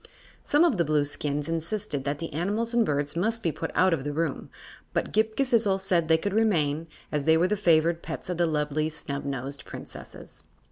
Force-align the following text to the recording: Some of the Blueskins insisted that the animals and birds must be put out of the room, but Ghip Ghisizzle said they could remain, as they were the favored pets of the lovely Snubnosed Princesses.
Some 0.43 0.63
of 0.63 0.77
the 0.77 0.83
Blueskins 0.83 1.47
insisted 1.47 2.05
that 2.05 2.17
the 2.17 2.33
animals 2.33 2.73
and 2.73 2.83
birds 2.83 3.15
must 3.15 3.43
be 3.43 3.51
put 3.51 3.69
out 3.75 3.93
of 3.93 4.03
the 4.03 4.11
room, 4.11 4.49
but 4.93 5.11
Ghip 5.13 5.35
Ghisizzle 5.35 5.77
said 5.79 6.07
they 6.07 6.17
could 6.17 6.33
remain, 6.33 6.87
as 7.11 7.25
they 7.25 7.37
were 7.37 7.47
the 7.47 7.55
favored 7.55 8.01
pets 8.01 8.27
of 8.27 8.37
the 8.37 8.47
lovely 8.47 8.89
Snubnosed 8.89 9.63
Princesses. 9.63 10.43